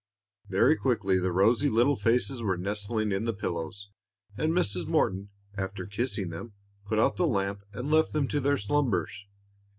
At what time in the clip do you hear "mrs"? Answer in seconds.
4.51-4.87